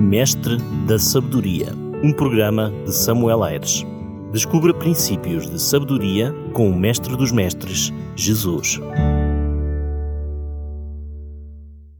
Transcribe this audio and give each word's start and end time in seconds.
Mestre 0.00 0.56
da 0.88 0.98
Sabedoria, 0.98 1.74
um 2.02 2.10
programa 2.10 2.72
de 2.86 2.90
Samuel 2.90 3.42
Aires. 3.44 3.84
Descubra 4.32 4.72
princípios 4.72 5.48
de 5.48 5.60
sabedoria 5.60 6.32
com 6.54 6.70
o 6.70 6.74
Mestre 6.74 7.14
dos 7.18 7.30
Mestres, 7.30 7.92
Jesus. 8.16 8.80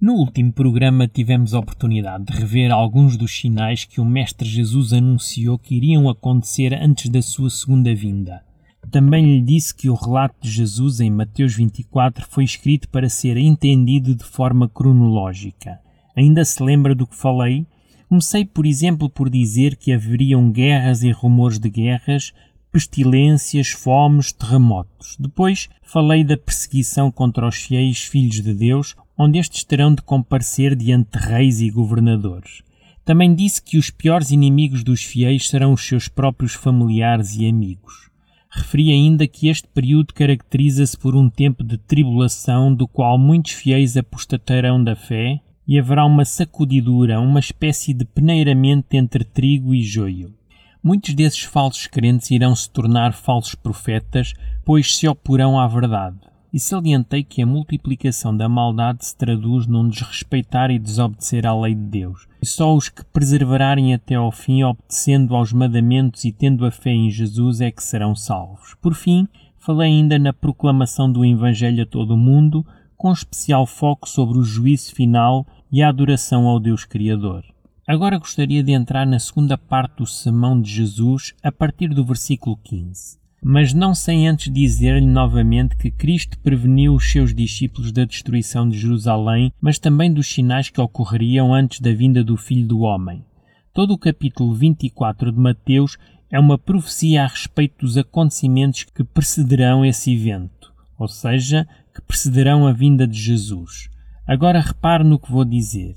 No 0.01 0.15
último 0.15 0.51
programa 0.51 1.07
tivemos 1.07 1.53
a 1.53 1.59
oportunidade 1.59 2.25
de 2.25 2.33
rever 2.33 2.73
alguns 2.73 3.19
dos 3.19 3.39
sinais 3.39 3.85
que 3.85 4.01
o 4.01 4.05
Mestre 4.05 4.49
Jesus 4.49 4.95
anunciou 4.95 5.59
que 5.59 5.75
iriam 5.75 6.09
acontecer 6.09 6.73
antes 6.73 7.11
da 7.11 7.21
sua 7.21 7.51
segunda 7.51 7.95
vinda. 7.95 8.43
Também 8.91 9.27
lhe 9.27 9.43
disse 9.43 9.75
que 9.75 9.91
o 9.91 9.95
relato 9.95 10.37
de 10.41 10.51
Jesus 10.51 11.01
em 11.01 11.11
Mateus 11.11 11.55
24 11.55 12.27
foi 12.31 12.45
escrito 12.45 12.89
para 12.89 13.11
ser 13.11 13.37
entendido 13.37 14.15
de 14.15 14.25
forma 14.25 14.71
cronológica. 14.71 15.79
Ainda 16.17 16.47
se 16.47 16.63
lembra 16.63 16.95
do 16.95 17.07
que 17.07 17.15
falei? 17.15 17.67
Comecei, 18.11 18.45
por 18.45 18.67
exemplo, 18.67 19.09
por 19.09 19.31
dizer 19.31 19.77
que 19.77 19.93
haveriam 19.93 20.51
guerras 20.51 21.05
e 21.05 21.13
rumores 21.13 21.61
de 21.61 21.71
guerras, 21.71 22.33
pestilências, 22.73 23.69
fomes, 23.69 24.33
terremotos. 24.33 25.17
Depois 25.17 25.69
falei 25.81 26.25
da 26.25 26.37
perseguição 26.37 27.09
contra 27.13 27.47
os 27.47 27.55
fiéis 27.55 28.01
filhos 28.01 28.43
de 28.43 28.53
Deus, 28.53 28.97
onde 29.17 29.39
estes 29.39 29.63
terão 29.63 29.95
de 29.95 30.03
comparecer 30.03 30.75
diante 30.75 31.17
de 31.17 31.25
reis 31.25 31.61
e 31.61 31.71
governadores. 31.71 32.63
Também 33.05 33.33
disse 33.33 33.63
que 33.63 33.79
os 33.79 33.91
piores 33.91 34.33
inimigos 34.33 34.83
dos 34.83 35.05
fiéis 35.05 35.49
serão 35.49 35.73
os 35.73 35.87
seus 35.87 36.09
próprios 36.09 36.55
familiares 36.55 37.37
e 37.37 37.49
amigos. 37.49 38.11
Referi 38.51 38.91
ainda 38.91 39.29
que 39.29 39.47
este 39.47 39.69
período 39.69 40.13
caracteriza-se 40.13 40.99
por 40.99 41.15
um 41.15 41.31
tempo 41.31 41.63
de 41.63 41.79
tribulação 41.79 42.75
do 42.75 42.89
qual 42.89 43.17
muitos 43.17 43.53
fiéis 43.53 43.97
apostatarão 43.97 44.83
da 44.83 44.97
fé 44.97 45.41
e 45.71 45.79
haverá 45.79 46.05
uma 46.05 46.25
sacudidura, 46.25 47.21
uma 47.21 47.39
espécie 47.39 47.95
de 47.95 48.05
peneiramento 48.05 48.97
entre 48.97 49.23
trigo 49.23 49.73
e 49.73 49.85
joio. 49.85 50.35
Muitos 50.83 51.15
desses 51.15 51.45
falsos 51.45 51.87
crentes 51.87 52.33
irão 52.33 52.57
se 52.57 52.69
tornar 52.69 53.13
falsos 53.13 53.55
profetas, 53.55 54.33
pois 54.65 54.97
se 54.97 55.07
oporão 55.07 55.61
à 55.61 55.69
verdade. 55.69 56.17
E 56.53 56.59
salientei 56.59 57.23
que 57.23 57.41
a 57.41 57.47
multiplicação 57.47 58.37
da 58.37 58.49
maldade 58.49 59.07
se 59.07 59.17
traduz 59.17 59.69
num 59.69 59.89
desrespeitar 59.89 60.73
e 60.73 60.79
desobedecer 60.81 61.47
à 61.47 61.57
lei 61.57 61.77
de 61.77 61.85
Deus. 61.85 62.27
E 62.43 62.47
só 62.47 62.75
os 62.75 62.89
que 62.89 63.05
perseverarem 63.05 63.95
até 63.95 64.17
ao 64.17 64.33
fim, 64.33 64.65
obedecendo 64.65 65.37
aos 65.37 65.53
mandamentos 65.53 66.25
e 66.25 66.33
tendo 66.33 66.67
a 66.67 66.73
fé 66.73 66.91
em 66.91 67.13
Jesus, 67.13 67.61
é 67.61 67.71
que 67.71 67.85
serão 67.85 68.17
salvos. 68.17 68.75
Por 68.83 68.95
fim, 68.95 69.29
falei 69.57 69.93
ainda 69.93 70.19
na 70.19 70.33
proclamação 70.33 71.13
do 71.13 71.25
Evangelho 71.25 71.85
a 71.85 71.87
todo 71.87 72.15
o 72.15 72.19
mundo, 72.19 72.67
com 72.97 73.13
especial 73.13 73.67
foco 73.67 74.09
sobre 74.09 74.37
o 74.37 74.43
juízo 74.43 74.93
final 74.93 75.47
e 75.73 75.83
a 75.83 75.89
adoração 75.89 76.47
ao 76.47 76.59
Deus 76.59 76.85
Criador. 76.85 77.45
Agora 77.87 78.19
gostaria 78.19 78.63
de 78.63 78.73
entrar 78.73 79.07
na 79.07 79.19
segunda 79.19 79.59
parte 79.59 79.97
do 79.97 80.07
Sermão 80.07 80.61
de 80.61 80.71
Jesus, 80.71 81.35
a 81.43 81.51
partir 81.51 81.89
do 81.89 82.05
versículo 82.05 82.57
15. 82.57 83.19
Mas 83.43 83.73
não 83.73 83.95
sem 83.95 84.29
antes 84.29 84.53
dizer-lhe 84.53 85.07
novamente 85.07 85.77
que 85.77 85.91
Cristo 85.91 86.39
preveniu 86.39 86.95
os 86.95 87.11
seus 87.11 87.35
discípulos 87.35 87.91
da 87.91 88.05
destruição 88.05 88.69
de 88.69 88.79
Jerusalém, 88.79 89.53
mas 89.61 89.79
também 89.79 90.13
dos 90.13 90.27
sinais 90.29 90.69
que 90.69 90.81
ocorreriam 90.81 91.55
antes 91.55 91.81
da 91.81 91.93
vinda 91.93 92.23
do 92.23 92.37
Filho 92.37 92.69
do 92.69 92.81
Homem. 92.81 93.25
Todo 93.73 93.95
o 93.95 93.99
capítulo 93.99 94.55
24 94.55 95.33
de 95.33 95.39
Mateus 95.39 95.97
é 96.31 96.39
uma 96.39 96.59
profecia 96.59 97.25
a 97.25 97.27
respeito 97.27 97.85
dos 97.85 97.97
acontecimentos 97.97 98.85
que 98.85 99.03
precederão 99.03 99.85
esse 99.85 100.13
evento, 100.13 100.73
ou 100.99 101.09
seja, 101.09 101.67
que 101.95 102.03
precederão 102.03 102.67
a 102.67 102.73
vinda 102.73 103.07
de 103.07 103.19
Jesus. 103.19 103.89
Agora 104.27 104.61
repare 104.61 105.05
no 105.05 105.19
que 105.19 105.31
vou 105.31 105.45
dizer. 105.45 105.97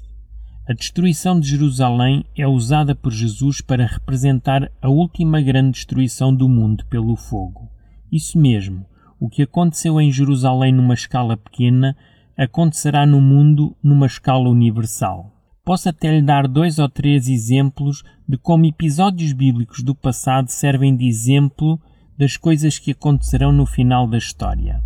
A 0.67 0.73
destruição 0.73 1.39
de 1.39 1.49
Jerusalém 1.49 2.23
é 2.37 2.47
usada 2.47 2.95
por 2.95 3.11
Jesus 3.11 3.59
para 3.59 3.85
representar 3.85 4.71
a 4.81 4.89
última 4.89 5.41
grande 5.41 5.71
destruição 5.71 6.33
do 6.33 6.47
mundo 6.47 6.85
pelo 6.85 7.17
fogo. 7.17 7.69
Isso 8.11 8.39
mesmo, 8.39 8.85
o 9.19 9.29
que 9.29 9.43
aconteceu 9.43 9.99
em 9.99 10.11
Jerusalém 10.11 10.71
numa 10.71 10.93
escala 10.93 11.35
pequena 11.35 11.95
acontecerá 12.37 13.05
no 13.05 13.19
mundo 13.19 13.75
numa 13.83 14.05
escala 14.05 14.49
universal. 14.49 15.31
Posso 15.65 15.89
até 15.89 16.11
lhe 16.11 16.21
dar 16.21 16.47
dois 16.47 16.79
ou 16.79 16.89
três 16.89 17.27
exemplos 17.27 18.03
de 18.27 18.37
como 18.37 18.65
episódios 18.65 19.33
bíblicos 19.33 19.81
do 19.81 19.93
passado 19.93 20.49
servem 20.49 20.95
de 20.95 21.07
exemplo 21.07 21.79
das 22.17 22.37
coisas 22.37 22.79
que 22.79 22.91
acontecerão 22.91 23.51
no 23.51 23.65
final 23.65 24.07
da 24.07 24.17
história. 24.17 24.81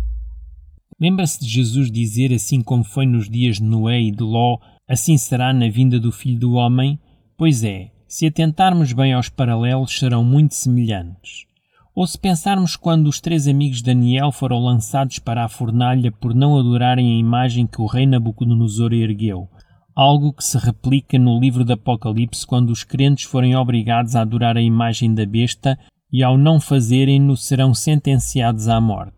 Lembra-se 1.00 1.38
de 1.38 1.48
Jesus 1.48 1.92
dizer, 1.92 2.32
assim 2.32 2.60
como 2.60 2.82
foi 2.82 3.06
nos 3.06 3.30
dias 3.30 3.58
de 3.58 3.62
Noé 3.62 4.00
e 4.00 4.10
de 4.10 4.24
Ló, 4.24 4.58
assim 4.88 5.16
será 5.16 5.52
na 5.52 5.68
vinda 5.68 6.00
do 6.00 6.10
Filho 6.10 6.40
do 6.40 6.52
Homem? 6.54 6.98
Pois 7.36 7.62
é, 7.62 7.92
se 8.08 8.26
atentarmos 8.26 8.92
bem 8.92 9.12
aos 9.12 9.28
paralelos, 9.28 9.96
serão 9.96 10.24
muito 10.24 10.56
semelhantes. 10.56 11.46
Ou 11.94 12.04
se 12.06 12.18
pensarmos 12.18 12.74
quando 12.74 13.06
os 13.06 13.20
três 13.20 13.46
amigos 13.46 13.78
de 13.78 13.84
Daniel 13.84 14.32
foram 14.32 14.58
lançados 14.58 15.20
para 15.20 15.44
a 15.44 15.48
fornalha 15.48 16.10
por 16.10 16.34
não 16.34 16.58
adorarem 16.58 17.14
a 17.14 17.18
imagem 17.18 17.66
que 17.66 17.80
o 17.80 17.86
rei 17.86 18.06
Nabucodonosor 18.06 18.92
ergueu, 18.92 19.48
algo 19.94 20.32
que 20.32 20.42
se 20.42 20.58
replica 20.58 21.18
no 21.18 21.38
livro 21.38 21.64
do 21.64 21.74
Apocalipse 21.74 22.46
quando 22.46 22.70
os 22.70 22.82
crentes 22.82 23.24
forem 23.24 23.54
obrigados 23.54 24.16
a 24.16 24.22
adorar 24.22 24.56
a 24.56 24.62
imagem 24.62 25.14
da 25.14 25.26
besta 25.26 25.78
e 26.12 26.24
ao 26.24 26.38
não 26.38 26.60
fazerem-no 26.60 27.36
serão 27.36 27.74
sentenciados 27.74 28.68
à 28.68 28.80
morte. 28.80 29.17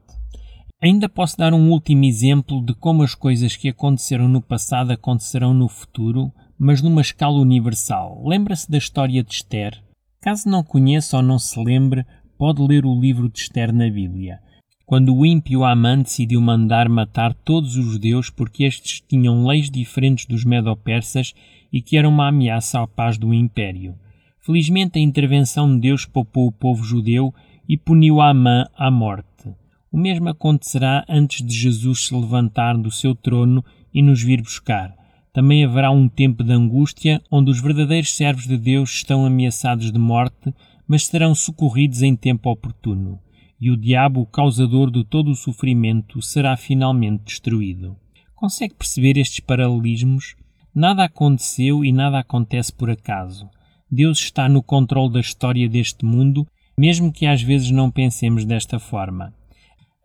Ainda 0.82 1.10
posso 1.10 1.36
dar 1.36 1.52
um 1.52 1.70
último 1.70 2.06
exemplo 2.06 2.64
de 2.64 2.72
como 2.72 3.02
as 3.02 3.14
coisas 3.14 3.54
que 3.54 3.68
aconteceram 3.68 4.26
no 4.26 4.41
passado 4.41 4.91
acontecerão 4.91 5.52
no 5.52 5.68
futuro, 5.68 6.32
mas 6.58 6.80
numa 6.80 7.02
escala 7.02 7.38
universal. 7.38 8.22
Lembra-se 8.26 8.70
da 8.70 8.78
história 8.78 9.22
de 9.22 9.30
Esther? 9.34 9.78
Caso 10.22 10.48
não 10.48 10.64
conheça 10.64 11.19
ou 11.19 11.22
não 11.22 11.38
se 11.38 11.62
lembre, 11.62 12.06
pode 12.38 12.62
ler 12.62 12.86
o 12.86 12.98
livro 12.98 13.28
de 13.28 13.40
Esther 13.40 13.74
na 13.74 13.90
Bíblia. 13.90 14.40
Quando 14.86 15.14
o 15.14 15.26
ímpio 15.26 15.64
Amã 15.64 15.98
decidiu 15.98 16.40
mandar 16.40 16.88
matar 16.88 17.34
todos 17.34 17.76
os 17.76 17.84
judeus 17.84 18.30
porque 18.30 18.64
estes 18.64 19.02
tinham 19.06 19.46
leis 19.46 19.70
diferentes 19.70 20.24
dos 20.24 20.46
medo-persas 20.46 21.34
e 21.70 21.82
que 21.82 21.98
eram 21.98 22.08
uma 22.08 22.28
ameaça 22.28 22.80
à 22.80 22.86
paz 22.86 23.19
do 23.19 23.34
império. 23.34 23.94
Felizmente 24.40 24.98
a 24.98 25.02
intervenção 25.02 25.70
de 25.74 25.80
Deus 25.82 26.06
poupou 26.06 26.46
o 26.46 26.52
povo 26.52 26.82
judeu 26.82 27.34
e 27.69 27.76
puniu 27.76 28.22
Amã 28.22 28.66
à 28.74 28.90
morte. 28.90 29.28
O 29.92 29.98
mesmo 29.98 30.28
acontecerá 30.28 31.04
antes 31.08 31.44
de 31.44 31.52
Jesus 31.52 32.06
se 32.06 32.14
levantar 32.14 32.76
do 32.78 32.92
seu 32.92 33.12
trono 33.12 33.64
e 33.92 34.00
nos 34.00 34.22
vir 34.22 34.40
buscar. 34.40 34.94
Também 35.32 35.64
haverá 35.64 35.90
um 35.90 36.08
tempo 36.08 36.44
de 36.44 36.52
angústia 36.52 37.20
onde 37.30 37.50
os 37.50 37.60
verdadeiros 37.60 38.14
servos 38.14 38.46
de 38.46 38.56
Deus 38.56 38.90
estão 38.90 39.26
ameaçados 39.26 39.90
de 39.90 39.98
morte, 39.98 40.54
mas 40.86 41.06
serão 41.06 41.34
socorridos 41.34 42.02
em 42.02 42.14
tempo 42.14 42.50
oportuno. 42.50 43.18
E 43.60 43.68
o 43.68 43.76
diabo, 43.76 44.20
o 44.20 44.26
causador 44.26 44.90
de 44.90 45.04
todo 45.04 45.30
o 45.30 45.36
sofrimento, 45.36 46.22
será 46.22 46.56
finalmente 46.56 47.24
destruído. 47.24 47.96
Consegue 48.34 48.74
perceber 48.74 49.18
estes 49.18 49.40
paralelismos? 49.40 50.36
Nada 50.74 51.04
aconteceu 51.04 51.84
e 51.84 51.92
nada 51.92 52.20
acontece 52.20 52.72
por 52.72 52.90
acaso. 52.90 53.48
Deus 53.90 54.20
está 54.20 54.48
no 54.48 54.62
controle 54.62 55.12
da 55.12 55.20
história 55.20 55.68
deste 55.68 56.04
mundo, 56.04 56.46
mesmo 56.78 57.12
que 57.12 57.26
às 57.26 57.42
vezes 57.42 57.72
não 57.72 57.90
pensemos 57.90 58.44
desta 58.44 58.78
forma. 58.78 59.34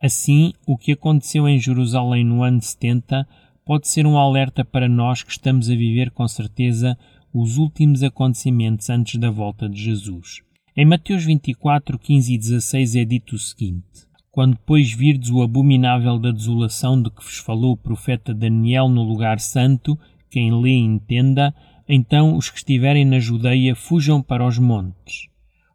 Assim, 0.02 0.52
o 0.66 0.76
que 0.76 0.92
aconteceu 0.92 1.48
em 1.48 1.58
Jerusalém 1.58 2.24
no 2.24 2.42
ano 2.42 2.60
70 2.60 3.26
pode 3.64 3.88
ser 3.88 4.06
um 4.06 4.18
alerta 4.18 4.64
para 4.64 4.88
nós 4.88 5.22
que 5.22 5.32
estamos 5.32 5.70
a 5.70 5.74
viver 5.74 6.10
com 6.10 6.28
certeza 6.28 6.96
os 7.32 7.56
últimos 7.56 8.02
acontecimentos 8.02 8.88
antes 8.90 9.18
da 9.18 9.30
volta 9.30 9.68
de 9.68 9.82
Jesus. 9.82 10.42
Em 10.76 10.84
Mateus 10.84 11.24
24, 11.24 11.98
15 11.98 12.34
e 12.34 12.38
16 12.38 12.96
é 12.96 13.04
dito 13.04 13.34
o 13.34 13.38
seguinte: 13.38 14.06
Quando, 14.30 14.58
pois, 14.66 14.92
virdes 14.92 15.30
o 15.30 15.42
abominável 15.42 16.18
da 16.18 16.30
desolação 16.30 17.00
de 17.00 17.10
que 17.10 17.24
vos 17.24 17.38
falou 17.38 17.72
o 17.72 17.76
profeta 17.76 18.34
Daniel 18.34 18.88
no 18.88 19.02
lugar 19.02 19.40
santo, 19.40 19.98
quem 20.30 20.52
lê 20.52 20.76
entenda, 20.76 21.54
então 21.88 22.36
os 22.36 22.50
que 22.50 22.58
estiverem 22.58 23.06
na 23.06 23.18
Judeia 23.18 23.74
fujam 23.74 24.20
para 24.20 24.46
os 24.46 24.58
montes. 24.58 25.28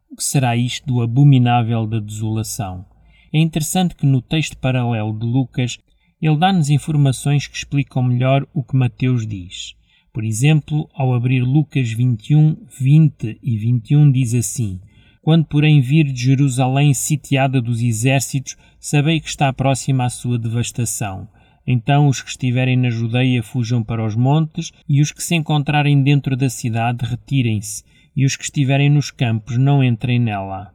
O 0.08 0.14
que 0.14 0.22
será 0.22 0.56
isto 0.56 0.86
do 0.86 1.02
abominável 1.02 1.86
da 1.86 1.98
desolação? 1.98 2.84
É 3.32 3.38
interessante 3.38 3.94
que 3.94 4.04
no 4.04 4.20
texto 4.20 4.56
paralelo 4.58 5.18
de 5.18 5.24
Lucas 5.24 5.78
ele 6.20 6.36
dá-nos 6.36 6.68
informações 6.68 7.46
que 7.46 7.56
explicam 7.56 8.02
melhor 8.02 8.46
o 8.52 8.62
que 8.62 8.76
Mateus 8.76 9.26
diz. 9.26 9.74
Por 10.12 10.22
exemplo, 10.22 10.88
ao 10.94 11.14
abrir 11.14 11.40
Lucas 11.40 11.90
21, 11.90 12.66
20 12.78 13.38
e 13.42 13.56
21, 13.56 14.12
diz 14.12 14.34
assim: 14.34 14.78
Quando, 15.22 15.46
porém, 15.46 15.80
vir 15.80 16.04
de 16.12 16.22
Jerusalém 16.22 16.92
sitiada 16.92 17.62
dos 17.62 17.80
exércitos, 17.80 18.56
sabei 18.78 19.18
que 19.18 19.28
está 19.28 19.50
próxima 19.52 20.04
a 20.04 20.10
sua 20.10 20.38
devastação. 20.38 21.26
Então 21.66 22.08
os 22.08 22.20
que 22.20 22.28
estiverem 22.28 22.76
na 22.76 22.90
Judeia 22.90 23.42
fujam 23.42 23.82
para 23.82 24.04
os 24.04 24.14
montes, 24.14 24.72
e 24.86 25.00
os 25.00 25.10
que 25.10 25.22
se 25.22 25.34
encontrarem 25.34 26.02
dentro 26.02 26.36
da 26.36 26.50
cidade 26.50 27.06
retirem-se, 27.06 27.82
e 28.14 28.26
os 28.26 28.36
que 28.36 28.44
estiverem 28.44 28.90
nos 28.90 29.10
campos 29.10 29.56
não 29.56 29.82
entrem 29.82 30.18
nela. 30.18 30.74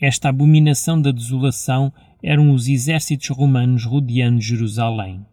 Esta 0.00 0.28
abominação 0.28 1.00
da 1.00 1.12
desolação 1.12 1.92
eram 2.22 2.52
os 2.52 2.68
exércitos 2.68 3.28
romanos 3.28 3.84
rodeando 3.84 4.40
Jerusalém. 4.40 5.24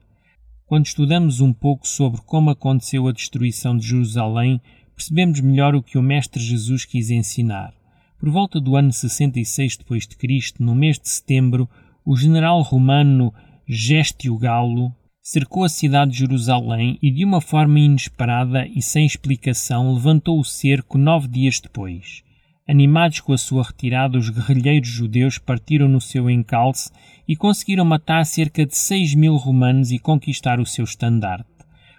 Quando 0.66 0.86
estudamos 0.86 1.42
um 1.42 1.52
pouco 1.52 1.88
sobre 1.88 2.22
como 2.22 2.50
aconteceu 2.50 3.08
a 3.08 3.12
destruição 3.12 3.75
de 3.75 3.88
Jerusalém, 3.88 4.62
percebemos 4.96 5.40
melhor 5.42 5.74
o 5.74 5.81
que 5.81 5.98
o 5.98 6.02
Mestre 6.02 6.42
Jesus 6.42 6.86
quis 6.86 7.10
ensinar. 7.10 7.74
Por 8.19 8.30
volta 8.30 8.62
do 8.62 8.75
ano 8.75 8.94
66 8.94 9.78
d.C., 9.78 10.54
no 10.60 10.75
mês 10.75 11.00
de 11.00 11.10
setembro, 11.10 11.68
o 12.06 12.16
general 12.16 12.62
romano 12.62 13.34
Gestio 13.68 14.38
Galo 14.38 14.94
cercou 15.22 15.63
a 15.63 15.69
cidade 15.69 16.12
de 16.12 16.19
Jerusalém 16.19 17.00
e, 17.02 17.10
de 17.10 17.25
uma 17.25 17.42
forma 17.42 17.80
inesperada 17.80 18.68
e 18.68 18.81
sem 18.81 19.06
explicação, 19.06 19.94
levantou 19.94 20.40
o 20.40 20.46
cerco 20.46 20.98
nove 20.98 21.28
dias 21.28 21.60
depois. 21.60 22.24
Animados 22.68 23.19
com 23.19 23.34
a 23.34 23.38
sua 23.38 23.63
retirada, 23.63 24.18
os 24.18 24.30
guerrilheiros 24.30 24.88
judeus 24.88 25.38
partiram 25.38 25.88
no 25.88 26.00
seu 26.00 26.30
encalce 26.30 26.92
e 27.28 27.36
conseguiram 27.36 27.84
matar 27.84 28.24
cerca 28.25 28.66
de 28.66 28.78
seis 28.78 29.16
mil 29.16 29.36
romanos 29.36 29.92
e 29.92 29.98
conquistar 29.98 30.60
o 30.60 30.66
seu 30.66 30.86
estandarte. 30.86 31.50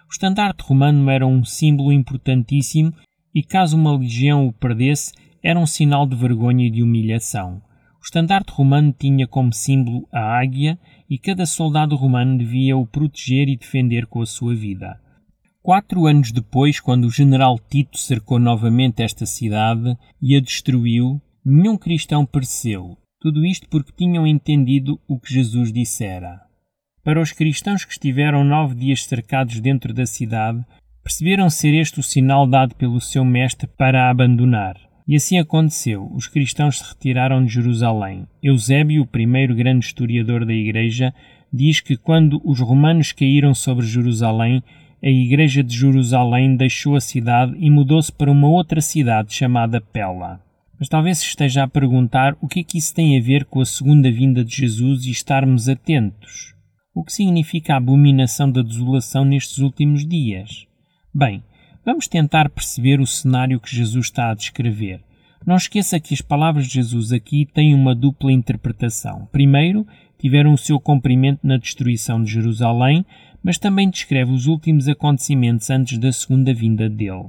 O 0.07 0.11
estandarte 0.11 0.63
romano 0.63 1.09
era 1.09 1.27
um 1.27 1.43
símbolo 1.43 1.91
importantíssimo 1.91 2.93
e, 3.35 3.43
caso 3.43 3.75
uma 3.75 3.97
legião 3.97 4.47
o 4.47 4.53
perdesse, 4.53 5.11
era 5.43 5.59
um 5.59 5.65
sinal 5.65 6.07
de 6.07 6.15
vergonha 6.15 6.65
e 6.65 6.71
de 6.71 6.81
humilhação. 6.81 7.61
O 7.99 8.05
estandarte 8.05 8.51
romano 8.53 8.95
tinha 8.97 9.27
como 9.27 9.51
símbolo 9.51 10.07
a 10.11 10.39
águia 10.39 10.79
e 11.09 11.17
cada 11.17 11.45
soldado 11.45 11.95
romano 11.95 12.37
devia 12.37 12.77
o 12.77 12.87
proteger 12.87 13.49
e 13.49 13.57
defender 13.57 14.05
com 14.07 14.21
a 14.21 14.25
sua 14.25 14.55
vida. 14.55 14.99
Quatro 15.63 16.07
anos 16.07 16.33
depois, 16.33 16.81
quando 16.81 17.05
o 17.05 17.09
general 17.09 17.57
Tito 17.57 17.97
cercou 17.97 18.37
novamente 18.37 19.01
esta 19.01 19.25
cidade 19.25 19.97
e 20.21 20.35
a 20.35 20.41
destruiu, 20.41 21.21
nenhum 21.43 21.77
cristão 21.77 22.25
pereceu. 22.25 22.97
Tudo 23.21 23.45
isto 23.45 23.69
porque 23.69 23.93
tinham 23.95 24.27
entendido 24.27 24.99
o 25.07 25.17
que 25.17 25.33
Jesus 25.33 25.71
dissera. 25.71 26.41
Para 27.01 27.21
os 27.21 27.31
cristãos 27.31 27.85
que 27.85 27.93
estiveram 27.93 28.43
nove 28.43 28.75
dias 28.75 29.05
cercados 29.05 29.61
dentro 29.61 29.93
da 29.93 30.05
cidade, 30.05 30.61
perceberam 31.01 31.49
ser 31.49 31.73
este 31.73 31.97
o 31.97 32.03
sinal 32.03 32.45
dado 32.45 32.75
pelo 32.75 32.99
seu 32.99 33.23
mestre 33.23 33.65
para 33.65 34.03
a 34.03 34.09
abandonar. 34.09 34.75
E 35.07 35.15
assim 35.15 35.39
aconteceu. 35.39 36.11
Os 36.13 36.27
cristãos 36.27 36.79
se 36.79 36.89
retiraram 36.89 37.41
de 37.41 37.53
Jerusalém. 37.53 38.27
Eusébio, 38.41 39.03
o 39.03 39.07
primeiro 39.07 39.55
grande 39.55 39.85
historiador 39.85 40.45
da 40.45 40.53
Igreja, 40.53 41.13
diz 41.53 41.79
que 41.79 41.95
quando 41.95 42.41
os 42.43 42.59
romanos 42.59 43.13
caíram 43.13 43.53
sobre 43.53 43.85
Jerusalém, 43.85 44.61
a 45.03 45.09
Igreja 45.09 45.63
de 45.63 45.75
Jerusalém 45.75 46.55
deixou 46.55 46.95
a 46.95 47.01
cidade 47.01 47.53
e 47.57 47.69
mudou-se 47.69 48.11
para 48.11 48.31
uma 48.31 48.47
outra 48.47 48.81
cidade 48.81 49.33
chamada 49.33 49.81
Pela. 49.81 50.39
Mas 50.79 50.87
talvez 50.87 51.17
se 51.19 51.25
esteja 51.25 51.63
a 51.63 51.67
perguntar 51.67 52.35
o 52.41 52.47
que 52.47 52.61
é 52.61 52.63
que 52.63 52.77
isso 52.77 52.93
tem 52.93 53.17
a 53.17 53.21
ver 53.21 53.45
com 53.45 53.61
a 53.61 53.65
segunda 53.65 54.11
vinda 54.11 54.43
de 54.43 54.55
Jesus 54.55 55.05
e 55.05 55.11
estarmos 55.11 55.67
atentos. 55.67 56.53
O 56.95 57.03
que 57.03 57.11
significa 57.11 57.73
a 57.73 57.77
abominação 57.77 58.49
da 58.49 58.61
desolação 58.61 59.25
nestes 59.25 59.59
últimos 59.59 60.07
dias? 60.07 60.65
Bem, 61.13 61.43
Vamos 61.85 62.07
tentar 62.07 62.49
perceber 62.49 63.01
o 63.01 63.05
cenário 63.05 63.59
que 63.59 63.75
Jesus 63.75 64.05
está 64.05 64.31
a 64.31 64.33
descrever. 64.33 65.01
Não 65.45 65.57
esqueça 65.57 65.99
que 65.99 66.13
as 66.13 66.21
palavras 66.21 66.67
de 66.67 66.75
Jesus 66.75 67.11
aqui 67.11 67.45
têm 67.45 67.75
uma 67.75 67.93
dupla 67.93 68.31
interpretação. 68.31 69.27
Primeiro, 69.29 69.85
tiveram 70.17 70.53
o 70.53 70.57
seu 70.57 70.79
cumprimento 70.79 71.41
na 71.43 71.57
destruição 71.57 72.23
de 72.23 72.31
Jerusalém, 72.31 73.05
mas 73.43 73.57
também 73.57 73.89
descreve 73.89 74.31
os 74.31 74.47
últimos 74.47 74.87
acontecimentos 74.87 75.69
antes 75.69 75.97
da 75.97 76.11
segunda 76.11 76.53
vinda 76.53 76.89
dele. 76.89 77.25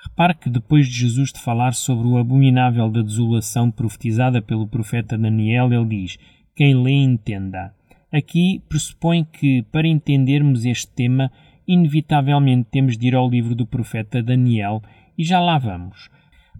Repare 0.00 0.34
que 0.34 0.50
depois 0.50 0.86
de 0.86 0.94
Jesus 0.94 1.32
de 1.32 1.40
falar 1.40 1.74
sobre 1.74 2.06
o 2.06 2.18
abominável 2.18 2.88
da 2.90 3.02
desolação 3.02 3.70
profetizada 3.70 4.40
pelo 4.40 4.68
profeta 4.68 5.16
Daniel, 5.16 5.72
ele 5.72 6.02
diz: 6.02 6.18
Quem 6.54 6.74
lê 6.74 6.92
entenda. 6.92 7.74
Aqui 8.12 8.62
pressupõe 8.68 9.24
que, 9.24 9.62
para 9.72 9.88
entendermos 9.88 10.64
este 10.64 10.88
tema, 10.88 11.30
inevitavelmente 11.66 12.68
temos 12.70 12.96
de 12.96 13.08
ir 13.08 13.14
ao 13.14 13.28
livro 13.28 13.54
do 13.54 13.66
profeta 13.66 14.22
Daniel 14.22 14.82
e 15.16 15.24
já 15.24 15.40
lá 15.40 15.58
vamos. 15.58 16.08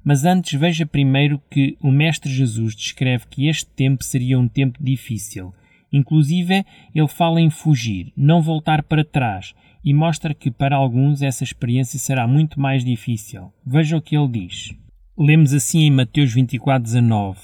Mas 0.05 0.25
antes 0.25 0.59
veja 0.59 0.85
primeiro 0.85 1.41
que 1.51 1.77
o 1.81 1.91
Mestre 1.91 2.31
Jesus 2.31 2.75
descreve 2.75 3.27
que 3.29 3.49
este 3.49 3.67
tempo 3.67 4.05
seria 4.05 4.39
um 4.39 4.49
tempo 4.49 4.83
difícil. 4.83 5.53
Inclusive, 5.93 6.65
ele 6.95 7.09
fala 7.09 7.41
em 7.41 7.51
fugir, 7.51 8.13
não 8.17 8.43
voltar 8.43 8.83
para 8.83 9.05
trás, 9.05 9.55
e 9.85 9.95
mostra 9.95 10.35
que 10.35 10.51
para 10.51 10.77
alguns 10.77 11.23
essa 11.23 11.45
experiência 11.45 11.99
será 11.99 12.27
muito 12.27 12.61
mais 12.61 12.85
difícil. 12.85 13.53
Veja 13.65 13.97
o 13.97 14.03
que 14.03 14.17
ele 14.17 14.29
diz. 14.29 14.75
Lemos 15.17 15.53
assim 15.53 15.81
em 15.81 15.91
Mateus 15.91 16.35
24:19: 16.35 17.39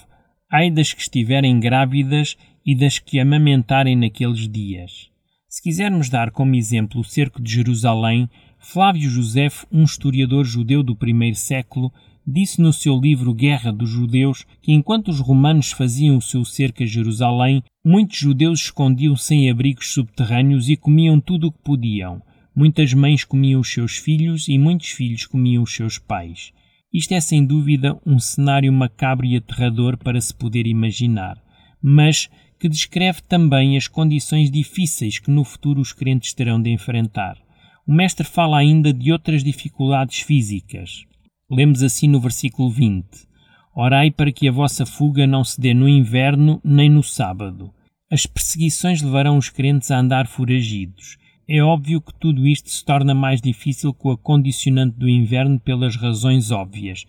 Ai 0.52 0.70
das 0.70 0.93
que 0.93 1.00
estiverem 1.00 1.58
grávidas 1.58 2.37
e 2.64 2.76
das 2.76 2.99
que 2.99 3.19
amamentarem 3.19 3.96
naqueles 3.96 4.49
dias. 4.49 5.11
Se 5.49 5.62
quisermos 5.62 6.08
dar 6.08 6.31
como 6.31 6.55
exemplo 6.55 7.00
o 7.00 7.05
cerco 7.05 7.40
de 7.40 7.52
Jerusalém, 7.52 8.29
Flávio 8.58 9.08
José, 9.08 9.49
um 9.70 9.85
historiador 9.85 10.44
judeu 10.44 10.82
do 10.82 10.97
primeiro 10.97 11.37
século, 11.37 11.93
disse 12.26 12.61
no 12.61 12.73
seu 12.73 12.99
livro 12.99 13.35
Guerra 13.35 13.73
dos 13.73 13.91
Judeus 13.91 14.44
que 14.62 14.73
enquanto 14.73 15.09
os 15.09 15.21
romanos 15.21 15.73
faziam 15.73 16.17
o 16.17 16.23
seu 16.23 16.44
cerco 16.44 16.82
a 16.82 16.87
Jerusalém, 16.87 17.62
muitos 17.85 18.19
judeus 18.19 18.61
escondiam-se 18.61 19.35
em 19.35 19.50
abrigos 19.50 19.93
subterrâneos 19.93 20.69
e 20.69 20.76
comiam 20.76 21.21
tudo 21.21 21.49
o 21.49 21.53
que 21.53 21.62
podiam. 21.62 22.23
Muitas 22.56 22.94
mães 22.94 23.25
comiam 23.25 23.61
os 23.61 23.73
seus 23.73 23.97
filhos 23.97 24.49
e 24.49 24.59
muitos 24.59 24.88
filhos 24.88 25.26
comiam 25.26 25.62
os 25.62 25.75
seus 25.75 25.99
pais. 25.99 26.53
Isto 26.93 27.12
é 27.12 27.21
sem 27.21 27.44
dúvida 27.44 28.00
um 28.06 28.19
cenário 28.19 28.73
macabro 28.73 29.26
e 29.26 29.37
aterrador 29.37 29.99
para 29.99 30.21
se 30.21 30.32
poder 30.32 30.67
imaginar. 30.67 31.37
Mas 31.82 32.31
que 32.59 32.69
descreve 32.69 33.21
também 33.23 33.76
as 33.76 33.88
condições 33.88 34.50
difíceis 34.50 35.19
que 35.19 35.31
no 35.31 35.44
futuro 35.44 35.81
os 35.81 35.93
crentes 35.93 36.32
terão 36.32 36.62
de 36.62 36.71
enfrentar. 36.71 37.37
O 37.87 37.93
Mestre 37.93 38.25
fala 38.26 38.59
ainda 38.59 38.93
de 38.93 39.12
outras 39.12 39.44
dificuldades 39.44 40.21
físicas. 40.21 41.05
Lemos 41.54 41.82
assim 41.82 42.08
no 42.08 42.20
versículo 42.20 42.70
20: 42.70 43.06
Orai 43.74 44.10
para 44.10 44.32
que 44.32 44.48
a 44.48 44.52
vossa 44.52 44.84
fuga 44.84 45.26
não 45.26 45.44
se 45.44 45.60
dê 45.60 45.74
no 45.74 45.88
inverno 45.88 46.60
nem 46.64 46.88
no 46.88 47.02
sábado. 47.02 47.72
As 48.10 48.26
perseguições 48.26 49.02
levarão 49.02 49.36
os 49.36 49.48
crentes 49.48 49.90
a 49.90 49.98
andar 49.98 50.26
foragidos. 50.26 51.16
É 51.48 51.62
óbvio 51.62 52.00
que 52.00 52.12
tudo 52.18 52.46
isto 52.46 52.70
se 52.70 52.84
torna 52.84 53.14
mais 53.14 53.40
difícil 53.40 53.92
com 53.92 54.10
a 54.10 54.16
condicionante 54.16 54.96
do 54.96 55.08
inverno 55.08 55.60
pelas 55.60 55.96
razões 55.96 56.50
óbvias, 56.50 57.04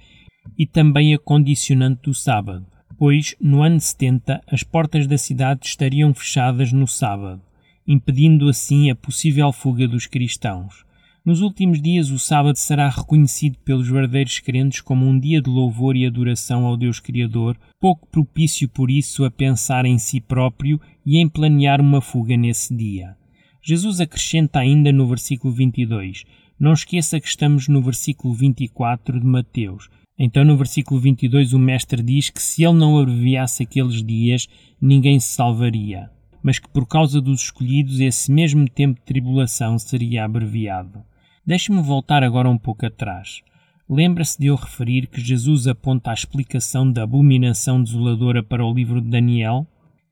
e 0.58 0.66
também 0.66 1.14
a 1.14 1.18
condicionante 1.18 2.02
do 2.04 2.14
sábado 2.14 2.66
pois 2.98 3.36
no 3.40 3.62
ano 3.62 3.80
70 3.80 4.42
as 4.48 4.64
portas 4.64 5.08
da 5.08 5.18
cidade 5.18 5.66
estariam 5.66 6.14
fechadas 6.14 6.72
no 6.72 6.88
sábado, 6.88 7.42
impedindo 7.88 8.48
assim 8.48 8.90
a 8.90 8.96
possível 8.96 9.52
fuga 9.52 9.88
dos 9.88 10.08
cristãos. 10.08 10.86
Nos 11.26 11.42
últimos 11.42 11.82
dias, 11.82 12.12
o 12.12 12.20
sábado 12.20 12.56
será 12.58 12.88
reconhecido 12.88 13.58
pelos 13.66 13.90
verdadeiros 13.90 14.40
crentes 14.40 14.80
como 14.80 15.08
um 15.08 15.20
dia 15.20 15.42
de 15.42 15.50
louvor 15.50 15.96
e 15.96 16.06
adoração 16.06 16.66
ao 16.66 16.78
Deus 16.78 17.00
Criador, 17.00 17.58
pouco 17.80 18.08
propício 18.08 18.70
por 18.70 18.92
isso 18.92 19.26
a 19.26 19.32
pensar 19.32 19.86
em 19.86 19.98
si 19.98 20.22
próprio 20.22 20.80
e 21.04 21.18
em 21.18 21.28
planear 21.28 21.82
uma 21.82 22.00
fuga 22.00 22.38
nesse 22.38 22.76
dia. 22.76 23.18
Jesus 23.64 24.00
acrescenta 24.00 24.60
ainda 24.60 24.92
no 24.92 25.08
versículo 25.08 25.52
22: 25.52 26.24
Não 26.60 26.74
esqueça 26.74 27.20
que 27.20 27.28
estamos 27.28 27.68
no 27.68 27.82
versículo 27.82 28.34
24 28.36 29.20
de 29.20 29.26
Mateus 29.26 29.90
então, 30.18 30.46
no 30.46 30.56
versículo 30.56 31.00
22, 31.00 31.52
o 31.52 31.60
Mestre 31.60 32.02
diz 32.02 32.30
que 32.30 32.42
se 32.42 32.64
ele 32.64 32.78
não 32.78 32.98
abreviasse 32.98 33.64
aqueles 33.64 34.02
dias, 34.02 34.48
ninguém 34.80 35.20
se 35.20 35.34
salvaria, 35.34 36.10
mas 36.42 36.58
que 36.58 36.70
por 36.70 36.88
causa 36.88 37.20
dos 37.20 37.42
escolhidos, 37.42 38.00
esse 38.00 38.32
mesmo 38.32 38.70
tempo 38.70 39.00
de 39.00 39.06
tribulação 39.06 39.78
seria 39.78 40.24
abreviado. 40.24 41.04
Deixe-me 41.48 41.80
voltar 41.80 42.24
agora 42.24 42.50
um 42.50 42.58
pouco 42.58 42.88
atrás. 42.88 43.44
Lembra-se 43.88 44.40
de 44.40 44.48
eu 44.48 44.56
referir 44.56 45.06
que 45.06 45.22
Jesus 45.22 45.68
aponta 45.68 46.10
a 46.10 46.14
explicação 46.16 46.92
da 46.92 47.04
abominação 47.04 47.84
desoladora 47.84 48.42
para 48.42 48.66
o 48.66 48.74
livro 48.74 49.00
de 49.00 49.10
Daniel? 49.10 49.68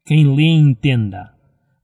Quem 0.05 0.27
lê 0.27 0.45
entenda. 0.45 1.33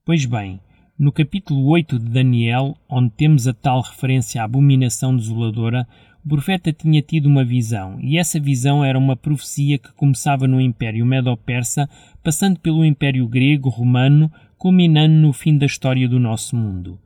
Pois 0.06 0.24
bem, 0.24 0.60
no 1.00 1.12
capítulo 1.12 1.66
8 1.68 1.98
de 1.98 2.12
Daniel, 2.12 2.78
onde 2.88 3.10
temos 3.10 3.48
a 3.48 3.54
tal 3.54 3.82
referência 3.82 4.40
à 4.40 4.46
abominação 4.46 5.18
desoladora, 5.18 5.88
o 6.24 6.30
profeta 6.30 6.72
tinha 6.72 7.02
tido 7.02 7.26
uma 7.26 7.44
visão, 7.44 8.00
e 8.00 8.20
essa 8.20 8.40
visão 8.40 8.86
era 8.86 9.00
uma 9.00 9.16
profecia 9.16 9.80
que 9.80 9.92
começava 9.94 10.48
no 10.48 10.62
Império 10.62 11.04
Medo-Persa, 11.08 11.90
passando 12.24 12.60
pelo 12.60 12.86
Império 12.86 13.28
Grego-Romano, 13.28 14.32
culminando 14.60 15.16
no 15.16 15.34
fim 15.34 15.58
da 15.58 15.66
história 15.66 16.08
do 16.08 16.20
nosso 16.20 16.56
mundo. 16.56 17.00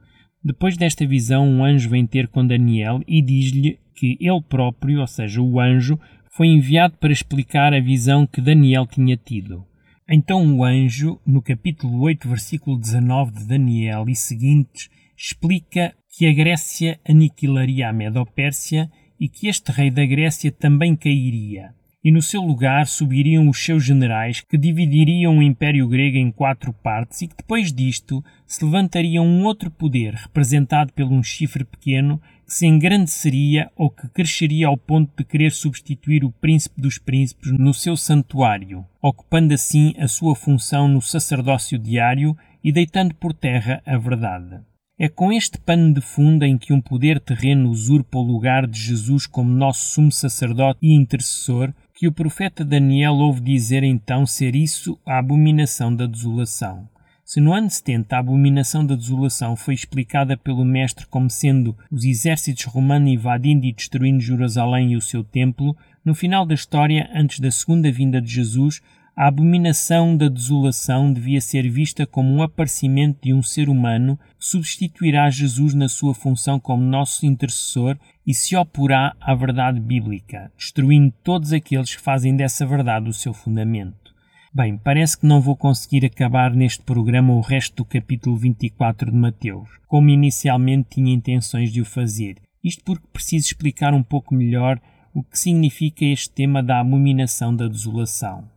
Depois 0.44 0.76
desta 0.76 1.08
visão, 1.08 1.48
um 1.48 1.64
anjo 1.64 1.90
vem 1.90 2.06
ter 2.06 2.28
com 2.28 2.46
Daniel 2.46 3.02
e 3.08 3.22
diz-lhe 3.22 3.80
que 3.96 4.18
ele 4.20 4.42
próprio, 4.42 5.00
ou 5.00 5.08
seja, 5.08 5.42
o 5.42 5.60
anjo, 5.60 5.98
foi 6.32 6.48
enviado 6.48 6.98
para 6.98 7.14
explicar 7.14 7.74
a 7.74 7.80
visão 7.80 8.28
que 8.28 8.42
Daniel 8.42 8.86
tinha 8.86 9.16
tido. 9.16 9.66
Então 10.10 10.58
o 10.58 10.66
anjo, 10.66 11.18
no 11.26 11.42
capítulo 11.42 12.02
8, 12.02 12.28
versículo 12.28 12.78
19 12.78 13.32
de 13.32 13.46
Daniel 13.46 14.10
e 14.10 14.16
seguintes, 14.16 14.90
explica 15.16 15.96
que 16.10 16.26
a 16.26 16.34
Grécia 16.34 17.00
aniquilaria 17.08 17.88
a 17.88 17.94
Medo-Pérsia 17.94 18.92
e 19.18 19.30
que 19.30 19.48
este 19.48 19.72
rei 19.72 19.90
da 19.90 20.06
Grécia 20.06 20.52
também 20.52 20.96
cairia, 20.96 21.74
e 22.04 22.12
no 22.12 22.22
seu 22.22 22.42
lugar 22.42 22.86
subiriam 22.86 23.48
os 23.48 23.64
seus 23.64 23.84
generais, 23.84 24.42
que 24.42 24.58
dividiriam 24.58 25.38
o 25.38 25.42
Império 25.42 25.88
Grego 25.88 26.18
em 26.18 26.30
quatro 26.30 26.74
partes, 26.74 27.22
e 27.22 27.28
que 27.28 27.38
depois 27.38 27.72
disto 27.72 28.24
se 28.46 28.66
levantaria 28.66 29.22
um 29.22 29.44
outro 29.46 29.72
poder, 29.72 30.14
representado 30.16 30.92
por 30.92 31.06
um 31.06 31.24
chifre 31.24 31.64
pequeno, 31.64 32.22
que 32.46 32.54
se 32.54 32.68
engrandeceria 32.68 33.72
ou 33.76 33.90
que 33.90 34.10
cresceria 34.10 34.68
ao 34.68 34.76
ponto 34.76 35.12
de 35.18 35.24
querer 35.24 35.52
substituir 35.54 36.26
o 36.26 36.32
príncipe 36.32 36.82
dos 36.82 36.98
príncipes 36.98 37.52
no 37.54 37.74
seu 37.74 37.96
santuário, 37.96 38.86
ocupando 39.02 39.54
assim 39.54 39.94
a 39.98 40.08
sua 40.08 40.36
função 40.36 40.90
no 40.90 41.02
sacerdócio 41.02 41.80
diário 41.80 42.36
e 42.62 42.72
deitando 42.72 43.16
por 43.16 43.34
terra 43.34 43.82
a 43.86 43.98
verdade. 43.98 44.60
É 45.00 45.10
com 45.10 45.32
este 45.34 45.58
pano 45.58 45.94
de 45.94 46.02
fundo 46.02 46.46
em 46.46 46.58
que 46.58 46.72
um 46.72 46.80
poder 46.80 47.20
terreno 47.20 47.70
usurpa 47.70 48.20
o 48.20 48.22
lugar 48.22 48.68
de 48.68 48.80
Jesus 48.80 49.26
como 49.26 49.52
nosso 49.52 49.86
sumo 49.88 50.12
sacerdote 50.12 50.80
e 50.82 50.94
intercessor 50.94 51.74
que 52.04 52.08
o 52.10 52.12
profeta 52.12 52.66
Daniel 52.66 53.14
ouve 53.14 53.40
dizer 53.40 53.82
então 53.82 54.26
ser 54.26 54.58
isso 54.58 55.00
a 55.06 55.20
abominação 55.20 55.96
da 55.96 56.06
desolação. 56.06 56.86
Se 57.24 57.40
no 57.40 57.54
ano 57.54 57.70
70 57.70 58.14
a 58.14 58.20
abominação 58.20 58.86
da 58.86 58.94
desolação 58.94 59.56
foi 59.56 59.74
explicada 59.74 60.36
pelo 60.36 60.66
Mestre 60.66 61.08
como 61.08 61.30
sendo 61.30 61.74
os 61.90 62.04
exércitos 62.04 62.66
romanos 62.66 63.10
invadindo 63.10 63.66
e 63.66 63.72
destruindo 63.72 64.20
Jerusalém 64.20 64.92
e 64.92 64.98
o 64.98 65.02
seu 65.02 65.24
templo, 65.24 65.78
no 66.04 66.14
final 66.14 66.46
da 66.46 66.54
história, 66.54 67.10
antes 67.16 67.40
da 67.40 67.50
segunda 67.50 67.90
vinda 67.90 68.22
de 68.22 68.34
Jesus, 68.34 68.82
a 69.16 69.28
abominação 69.28 70.18
da 70.18 70.28
desolação 70.28 71.14
devia 71.14 71.40
ser 71.40 71.70
vista 71.70 72.06
como 72.06 72.34
um 72.34 72.42
aparecimento 72.42 73.20
de 73.22 73.32
um 73.32 73.44
ser 73.44 73.70
humano 73.70 74.18
que 74.40 74.46
substituirá 74.46 75.30
Jesus 75.30 75.76
na 75.76 75.88
sua 75.88 76.16
função 76.16 76.60
como 76.60 76.82
nosso 76.82 77.24
intercessor 77.24 77.96
e 78.26 78.34
se 78.34 78.56
oporá 78.56 79.16
à 79.22 79.36
verdade 79.36 79.80
bíblica, 79.80 80.52
destruindo 80.58 81.14
todos 81.24 81.54
aqueles 81.54 81.96
que 81.96 82.02
fazem 82.02 82.36
dessa 82.36 82.66
verdade 82.66 83.08
o 83.08 83.14
seu 83.14 83.34
fundamento. 83.34 84.14
Bem, 84.52 84.78
parece 84.78 85.20
que 85.20 85.28
não 85.28 85.42
vou 85.42 85.56
conseguir 85.56 86.06
acabar 86.06 86.54
neste 86.54 86.84
programa 86.84 87.34
o 87.34 87.42
resto 87.42 87.78
do 87.78 87.86
capítulo 87.86 88.36
24 88.36 89.12
de 89.12 89.18
Mateus, 89.18 89.70
como 89.88 90.10
inicialmente 90.10 90.90
tinha 90.96 91.14
intenções 91.14 91.72
de 91.72 91.82
o 91.82 91.86
fazer. 91.86 92.38
Isto 92.64 92.84
porque 92.84 93.08
preciso 93.14 93.46
explicar 93.46 93.94
um 93.94 94.04
pouco 94.04 94.34
melhor 94.34 94.80
o 95.14 95.24
que 95.24 95.38
significa 95.38 96.04
este 96.04 96.32
tema 96.32 96.64
da 96.64 96.80
abominação 96.80 97.56
da 97.56 97.68
desolação. 97.68 98.52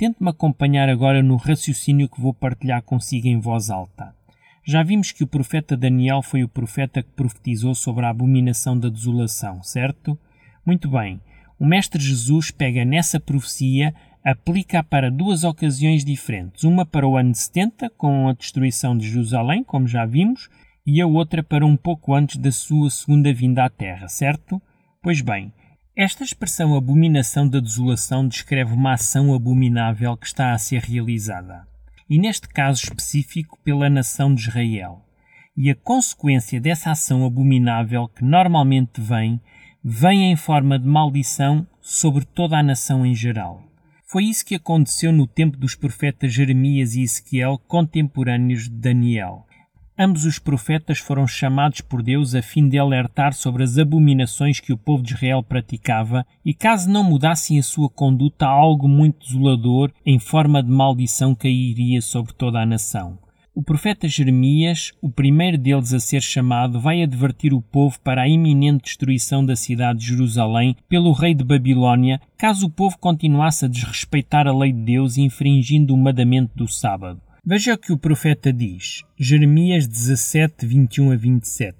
Tente-me 0.00 0.30
acompanhar 0.30 0.88
agora 0.88 1.22
no 1.22 1.36
raciocínio 1.36 2.08
que 2.08 2.22
vou 2.22 2.32
partilhar 2.32 2.80
consigo 2.80 3.28
em 3.28 3.38
voz 3.38 3.68
alta. 3.68 4.14
Já 4.64 4.82
vimos 4.82 5.12
que 5.12 5.22
o 5.22 5.26
profeta 5.26 5.76
Daniel 5.76 6.22
foi 6.22 6.42
o 6.42 6.48
profeta 6.48 7.02
que 7.02 7.10
profetizou 7.10 7.74
sobre 7.74 8.06
a 8.06 8.08
abominação 8.08 8.78
da 8.78 8.88
desolação, 8.88 9.62
certo? 9.62 10.18
Muito 10.64 10.88
bem. 10.88 11.20
O 11.58 11.66
Mestre 11.66 12.02
Jesus 12.02 12.50
pega 12.50 12.82
nessa 12.82 13.20
profecia 13.20 13.94
aplica 14.24 14.82
para 14.82 15.10
duas 15.10 15.44
ocasiões 15.44 16.02
diferentes, 16.02 16.64
uma 16.64 16.86
para 16.86 17.06
o 17.06 17.18
ano 17.18 17.34
70, 17.34 17.90
com 17.90 18.26
a 18.26 18.32
destruição 18.32 18.96
de 18.96 19.06
Jerusalém, 19.06 19.62
como 19.62 19.86
já 19.86 20.06
vimos, 20.06 20.48
e 20.86 20.98
a 21.02 21.06
outra 21.06 21.42
para 21.42 21.66
um 21.66 21.76
pouco 21.76 22.14
antes 22.14 22.38
da 22.38 22.50
sua 22.50 22.88
segunda 22.88 23.30
vinda 23.34 23.66
à 23.66 23.68
Terra, 23.68 24.08
certo? 24.08 24.62
Pois 25.02 25.20
bem, 25.20 25.52
esta 25.96 26.22
expressão 26.22 26.74
abominação 26.74 27.48
da 27.48 27.58
desolação 27.58 28.26
descreve 28.26 28.72
uma 28.72 28.94
ação 28.94 29.34
abominável 29.34 30.16
que 30.16 30.26
está 30.26 30.52
a 30.52 30.58
ser 30.58 30.82
realizada, 30.82 31.66
e 32.08 32.18
neste 32.18 32.48
caso 32.48 32.84
específico 32.84 33.58
pela 33.64 33.90
nação 33.90 34.34
de 34.34 34.42
Israel. 34.42 35.04
E 35.56 35.68
a 35.68 35.74
consequência 35.74 36.60
dessa 36.60 36.92
ação 36.92 37.26
abominável 37.26 38.08
que 38.08 38.24
normalmente 38.24 39.00
vem, 39.00 39.40
vem 39.82 40.30
em 40.30 40.36
forma 40.36 40.78
de 40.78 40.86
maldição 40.86 41.66
sobre 41.80 42.24
toda 42.24 42.56
a 42.56 42.62
nação 42.62 43.04
em 43.04 43.14
geral. 43.14 43.62
Foi 44.06 44.24
isso 44.24 44.44
que 44.44 44.54
aconteceu 44.54 45.12
no 45.12 45.26
tempo 45.26 45.56
dos 45.56 45.74
profetas 45.74 46.32
Jeremias 46.32 46.94
e 46.94 47.02
Ezequiel, 47.02 47.58
contemporâneos 47.66 48.64
de 48.64 48.76
Daniel. 48.76 49.46
Ambos 50.02 50.24
os 50.24 50.38
profetas 50.38 50.98
foram 50.98 51.26
chamados 51.26 51.82
por 51.82 52.02
Deus 52.02 52.34
a 52.34 52.40
fim 52.40 52.66
de 52.66 52.78
alertar 52.78 53.34
sobre 53.34 53.62
as 53.62 53.76
abominações 53.76 54.58
que 54.58 54.72
o 54.72 54.78
povo 54.78 55.02
de 55.02 55.12
Israel 55.12 55.42
praticava 55.42 56.24
e, 56.42 56.54
caso 56.54 56.88
não 56.88 57.04
mudassem 57.04 57.58
a 57.58 57.62
sua 57.62 57.90
conduta, 57.90 58.46
algo 58.46 58.88
muito 58.88 59.26
desolador, 59.26 59.92
em 60.06 60.18
forma 60.18 60.62
de 60.62 60.70
maldição, 60.70 61.34
cairia 61.34 62.00
sobre 62.00 62.32
toda 62.32 62.62
a 62.62 62.64
nação. 62.64 63.18
O 63.54 63.62
profeta 63.62 64.08
Jeremias, 64.08 64.90
o 65.02 65.10
primeiro 65.10 65.58
deles 65.58 65.92
a 65.92 66.00
ser 66.00 66.22
chamado, 66.22 66.80
vai 66.80 67.02
advertir 67.02 67.52
o 67.52 67.60
povo 67.60 68.00
para 68.00 68.22
a 68.22 68.28
iminente 68.28 68.84
destruição 68.84 69.44
da 69.44 69.54
cidade 69.54 69.98
de 69.98 70.06
Jerusalém 70.06 70.76
pelo 70.88 71.12
rei 71.12 71.34
de 71.34 71.44
Babilônia, 71.44 72.22
caso 72.38 72.68
o 72.68 72.70
povo 72.70 72.96
continuasse 72.96 73.66
a 73.66 73.68
desrespeitar 73.68 74.48
a 74.48 74.56
lei 74.56 74.72
de 74.72 74.80
Deus 74.80 75.18
infringindo 75.18 75.92
o 75.92 75.98
mandamento 75.98 76.52
do 76.56 76.66
sábado. 76.66 77.20
Veja 77.44 77.74
o 77.74 77.78
que 77.78 77.92
o 77.92 77.98
profeta 77.98 78.52
diz, 78.52 79.02
Jeremias 79.18 79.86
17, 79.86 80.66
21 80.66 81.12
a 81.12 81.16
27. 81.16 81.76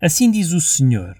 Assim 0.00 0.30
diz 0.30 0.52
o 0.52 0.60
Senhor: 0.60 1.16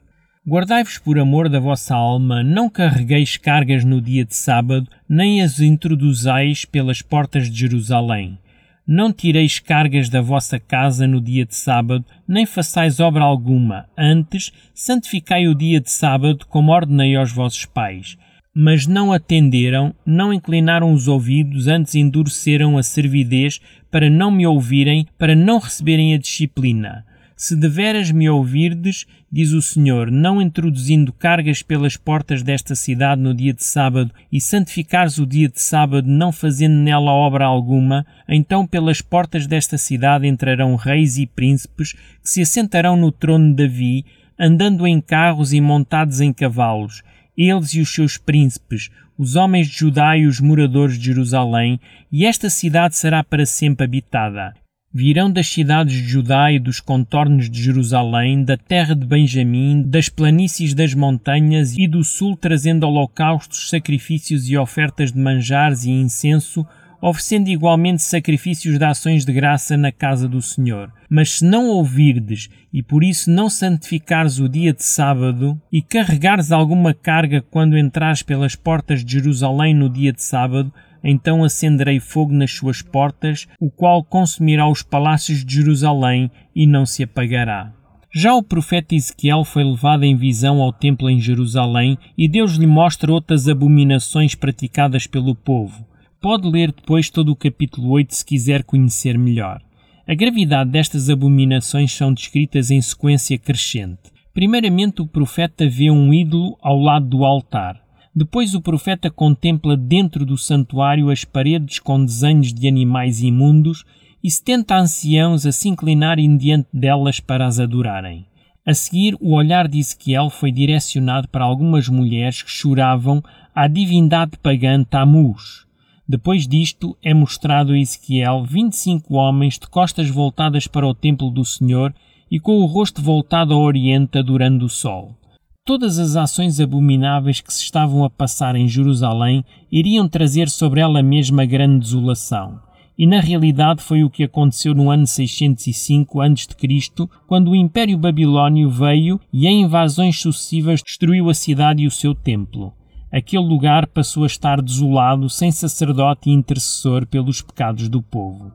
Guardai-vos 0.46 0.98
por 0.98 1.18
amor 1.18 1.48
da 1.48 1.58
vossa 1.58 1.94
alma, 1.94 2.42
não 2.42 2.68
carregueis 2.68 3.38
cargas 3.38 3.82
no 3.82 4.00
dia 4.00 4.26
de 4.26 4.36
sábado, 4.36 4.86
nem 5.08 5.42
as 5.42 5.58
introduzais 5.58 6.66
pelas 6.66 7.00
portas 7.00 7.50
de 7.50 7.58
Jerusalém 7.60 8.38
não 8.86 9.12
tireis 9.12 9.58
cargas 9.58 10.08
da 10.08 10.20
vossa 10.20 10.58
casa 10.58 11.06
no 11.06 11.20
dia 11.20 11.46
de 11.46 11.54
sábado, 11.54 12.04
nem 12.26 12.44
façais 12.44 12.98
obra 12.98 13.22
alguma, 13.22 13.86
antes 13.96 14.52
santificai 14.74 15.46
o 15.46 15.54
dia 15.54 15.80
de 15.80 15.90
sábado, 15.90 16.44
como 16.46 16.72
ordenei 16.72 17.14
aos 17.14 17.32
vossos 17.32 17.64
pais. 17.64 18.18
Mas 18.54 18.86
não 18.86 19.12
atenderam, 19.12 19.94
não 20.04 20.30
inclinaram 20.30 20.92
os 20.92 21.08
ouvidos, 21.08 21.68
antes 21.68 21.94
endureceram 21.94 22.76
a 22.76 22.82
servidez, 22.82 23.58
para 23.90 24.10
não 24.10 24.30
me 24.30 24.46
ouvirem, 24.46 25.06
para 25.16 25.34
não 25.34 25.58
receberem 25.58 26.12
a 26.12 26.18
disciplina. 26.18 27.02
Se 27.34 27.56
deveras 27.56 28.10
me 28.10 28.28
ouvirdes, 28.28 29.06
diz 29.30 29.52
o 29.52 29.62
Senhor, 29.62 30.10
não 30.10 30.40
introduzindo 30.40 31.14
cargas 31.14 31.62
pelas 31.62 31.96
portas 31.96 32.42
desta 32.42 32.74
cidade 32.74 33.22
no 33.22 33.34
dia 33.34 33.54
de 33.54 33.64
sábado, 33.64 34.12
e 34.30 34.38
santificares 34.38 35.16
o 35.16 35.26
dia 35.26 35.48
de 35.48 35.60
sábado, 35.60 36.06
não 36.06 36.30
fazendo 36.30 36.74
nela 36.74 37.10
obra 37.10 37.46
alguma, 37.46 38.04
então 38.28 38.66
pelas 38.66 39.00
portas 39.00 39.46
desta 39.46 39.78
cidade 39.78 40.28
entrarão 40.28 40.76
reis 40.76 41.16
e 41.16 41.26
príncipes, 41.26 41.94
que 41.94 42.28
se 42.28 42.42
assentarão 42.42 42.98
no 42.98 43.10
trono 43.10 43.48
de 43.48 43.66
Davi, 43.66 44.04
andando 44.38 44.86
em 44.86 45.00
carros 45.00 45.54
e 45.54 45.60
montados 45.60 46.20
em 46.20 46.34
cavalos, 46.34 47.02
eles 47.36 47.74
e 47.74 47.80
os 47.80 47.92
seus 47.92 48.16
príncipes, 48.16 48.90
os 49.16 49.36
homens 49.36 49.68
de 49.68 49.78
Judá 49.78 50.16
e 50.16 50.26
os 50.26 50.40
moradores 50.40 50.98
de 50.98 51.06
Jerusalém, 51.06 51.78
e 52.10 52.26
esta 52.26 52.50
cidade 52.50 52.96
será 52.96 53.22
para 53.22 53.46
sempre 53.46 53.84
habitada. 53.84 54.54
Virão 54.94 55.30
das 55.30 55.46
cidades 55.46 55.94
de 55.94 56.06
Judá 56.06 56.52
e 56.52 56.58
dos 56.58 56.78
contornos 56.78 57.48
de 57.48 57.62
Jerusalém, 57.62 58.44
da 58.44 58.58
terra 58.58 58.94
de 58.94 59.06
Benjamim, 59.06 59.82
das 59.86 60.10
planícies 60.10 60.74
das 60.74 60.92
montanhas 60.92 61.78
e 61.78 61.88
do 61.88 62.04
sul, 62.04 62.36
trazendo 62.36 62.86
holocaustos, 62.86 63.70
sacrifícios 63.70 64.50
e 64.50 64.56
ofertas 64.58 65.10
de 65.10 65.18
manjares 65.18 65.84
e 65.84 65.90
incenso, 65.90 66.66
oferecendo 67.02 67.48
igualmente 67.48 68.00
sacrifícios 68.00 68.78
de 68.78 68.84
ações 68.84 69.24
de 69.24 69.32
graça 69.32 69.76
na 69.76 69.90
casa 69.90 70.28
do 70.28 70.40
Senhor. 70.40 70.92
Mas 71.10 71.38
se 71.38 71.44
não 71.44 71.66
ouvirdes, 71.66 72.48
e 72.72 72.80
por 72.80 73.02
isso 73.02 73.28
não 73.28 73.50
santificares 73.50 74.38
o 74.38 74.48
dia 74.48 74.72
de 74.72 74.84
sábado, 74.84 75.60
e 75.72 75.82
carregares 75.82 76.52
alguma 76.52 76.94
carga 76.94 77.42
quando 77.42 77.76
entrares 77.76 78.22
pelas 78.22 78.54
portas 78.54 79.04
de 79.04 79.14
Jerusalém 79.14 79.74
no 79.74 79.90
dia 79.90 80.12
de 80.12 80.22
sábado, 80.22 80.72
então 81.02 81.42
acenderei 81.42 81.98
fogo 81.98 82.32
nas 82.32 82.52
suas 82.52 82.80
portas, 82.80 83.48
o 83.58 83.68
qual 83.68 84.04
consumirá 84.04 84.68
os 84.68 84.82
palácios 84.82 85.44
de 85.44 85.56
Jerusalém 85.56 86.30
e 86.54 86.64
não 86.64 86.86
se 86.86 87.02
apagará. 87.02 87.72
Já 88.14 88.34
o 88.34 88.42
profeta 88.42 88.94
Ezequiel 88.94 89.42
foi 89.42 89.64
levado 89.64 90.04
em 90.04 90.14
visão 90.14 90.60
ao 90.60 90.72
templo 90.72 91.08
em 91.08 91.18
Jerusalém 91.18 91.98
e 92.16 92.28
Deus 92.28 92.52
lhe 92.52 92.66
mostra 92.66 93.10
outras 93.10 93.48
abominações 93.48 94.34
praticadas 94.34 95.06
pelo 95.06 95.34
povo. 95.34 95.91
Pode 96.22 96.48
ler 96.48 96.70
depois 96.70 97.10
todo 97.10 97.32
o 97.32 97.36
capítulo 97.36 97.90
8 97.90 98.14
se 98.14 98.24
quiser 98.24 98.62
conhecer 98.62 99.18
melhor. 99.18 99.60
A 100.06 100.14
gravidade 100.14 100.70
destas 100.70 101.10
abominações 101.10 101.92
são 101.92 102.14
descritas 102.14 102.70
em 102.70 102.80
sequência 102.80 103.36
crescente. 103.36 104.12
Primeiramente, 104.32 105.02
o 105.02 105.06
profeta 105.06 105.68
vê 105.68 105.90
um 105.90 106.14
ídolo 106.14 106.56
ao 106.62 106.78
lado 106.78 107.06
do 107.06 107.24
altar. 107.24 107.82
Depois 108.14 108.54
o 108.54 108.60
profeta 108.60 109.10
contempla 109.10 109.76
dentro 109.76 110.24
do 110.24 110.38
santuário 110.38 111.10
as 111.10 111.24
paredes 111.24 111.80
com 111.80 112.04
desenhos 112.04 112.54
de 112.54 112.68
animais 112.68 113.20
imundos 113.20 113.84
e 114.22 114.30
setenta 114.30 114.76
anciãos 114.76 115.44
a 115.44 115.50
se 115.50 115.68
inclinarem 115.68 116.36
diante 116.36 116.68
delas 116.72 117.18
para 117.18 117.46
as 117.46 117.58
adorarem. 117.58 118.26
A 118.64 118.72
seguir, 118.74 119.16
o 119.20 119.34
olhar 119.34 119.66
de 119.66 119.80
Ezequiel 119.80 120.30
foi 120.30 120.52
direcionado 120.52 121.26
para 121.26 121.44
algumas 121.44 121.88
mulheres 121.88 122.42
que 122.42 122.50
choravam 122.50 123.20
à 123.52 123.66
divindade 123.66 124.38
pagã 124.40 124.84
Tammuz. 124.84 125.71
Depois 126.12 126.46
disto, 126.46 126.94
é 127.02 127.14
mostrado 127.14 127.72
a 127.72 127.78
Ezequiel 127.78 128.44
25 128.44 129.14
homens 129.14 129.58
de 129.58 129.66
costas 129.66 130.10
voltadas 130.10 130.66
para 130.66 130.86
o 130.86 130.92
templo 130.92 131.30
do 131.30 131.42
Senhor 131.42 131.94
e 132.30 132.38
com 132.38 132.58
o 132.58 132.66
rosto 132.66 133.00
voltado 133.00 133.54
ao 133.54 133.62
oriente 133.62 134.18
adorando 134.18 134.66
o 134.66 134.68
sol. 134.68 135.16
Todas 135.64 135.98
as 135.98 136.14
ações 136.14 136.60
abomináveis 136.60 137.40
que 137.40 137.50
se 137.50 137.62
estavam 137.62 138.04
a 138.04 138.10
passar 138.10 138.56
em 138.56 138.68
Jerusalém 138.68 139.42
iriam 139.72 140.06
trazer 140.06 140.50
sobre 140.50 140.82
ela 140.82 141.02
mesma 141.02 141.46
grande 141.46 141.78
desolação. 141.78 142.60
E 142.98 143.06
na 143.06 143.18
realidade 143.18 143.82
foi 143.82 144.04
o 144.04 144.10
que 144.10 144.22
aconteceu 144.22 144.74
no 144.74 144.90
ano 144.90 145.06
605 145.06 146.20
a.C., 146.20 147.08
quando 147.26 147.52
o 147.52 147.56
Império 147.56 147.96
Babilônio 147.96 148.68
veio 148.68 149.18
e 149.32 149.46
em 149.46 149.62
invasões 149.62 150.20
sucessivas 150.20 150.82
destruiu 150.82 151.30
a 151.30 151.34
cidade 151.34 151.84
e 151.84 151.86
o 151.86 151.90
seu 151.90 152.14
templo. 152.14 152.74
Aquele 153.12 153.44
lugar 153.44 153.86
passou 153.88 154.22
a 154.22 154.26
estar 154.26 154.62
desolado, 154.62 155.28
sem 155.28 155.52
sacerdote 155.52 156.30
e 156.30 156.32
intercessor 156.32 157.06
pelos 157.06 157.42
pecados 157.42 157.86
do 157.90 158.00
povo. 158.00 158.50